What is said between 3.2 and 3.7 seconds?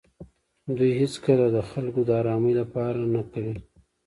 کوي.